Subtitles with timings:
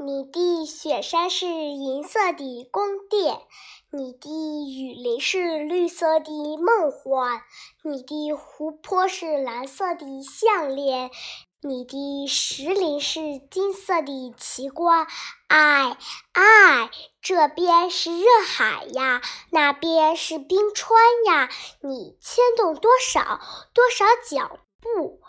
[0.00, 3.40] 你的雪山是银色的宫殿，
[3.90, 4.28] 你的
[4.72, 7.42] 雨林是绿色的梦幻，
[7.82, 11.10] 你的湖泊是蓝色的项链，
[11.62, 15.08] 你的石林是金色的奇观。
[15.48, 15.98] 哎
[16.32, 16.90] 哎，
[17.20, 19.20] 这边是热海呀，
[19.50, 20.96] 那边是冰川
[21.26, 23.40] 呀，你牵动多少
[23.74, 25.20] 多少脚步？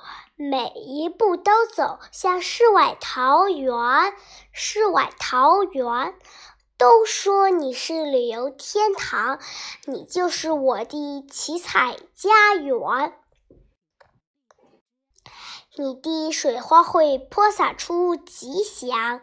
[0.42, 3.76] 每一步都走向世外桃源，
[4.54, 6.16] 世外桃源。
[6.78, 9.38] 都说你是旅游天堂，
[9.84, 13.14] 你就是我的七彩家园。
[15.80, 19.22] 你的水花会泼洒出吉祥，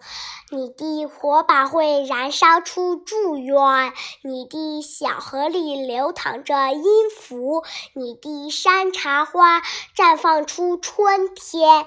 [0.51, 3.92] 你的火把会燃烧出祝愿，
[4.23, 6.82] 你的小河里流淌着音
[7.15, 9.60] 符，你的山茶花
[9.95, 11.87] 绽放出春天。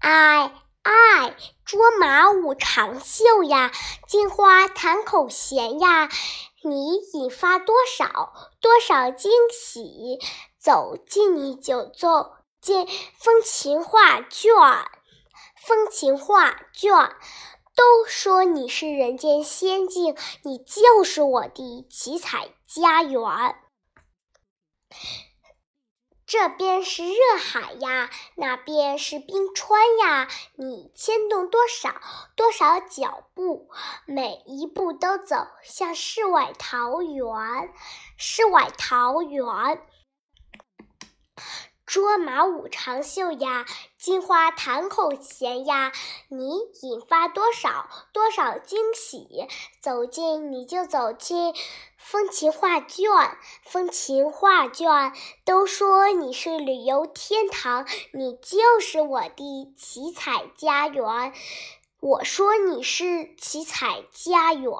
[0.00, 3.70] 哎哎，卓玛舞长袖呀，
[4.08, 6.08] 金花弹口弦呀，
[6.64, 10.18] 你引发多少多少惊喜，
[10.58, 12.32] 走近你就奏。
[12.62, 12.86] 见
[13.18, 14.54] 风情画卷，
[15.66, 16.92] 风情画卷
[17.74, 23.20] 都说你是人间仙境，你就是我的七彩家园。
[26.24, 32.00] 这边是热海呀，那边是冰川呀，你牵动多少
[32.36, 33.68] 多少脚步，
[34.06, 37.74] 每一步都走向世外桃源，
[38.16, 39.44] 世外桃源。
[41.92, 43.66] 卓玛舞长袖呀，
[43.98, 45.92] 金花弹口弦呀，
[46.28, 49.46] 你引发多少多少惊喜？
[49.82, 51.54] 走进你就走进
[51.98, 53.10] 风情画卷，
[53.62, 55.12] 风情画卷
[55.44, 61.34] 都说你是旅游天堂，你就是我的奇彩家园。
[62.00, 64.72] 我说你是奇彩家园。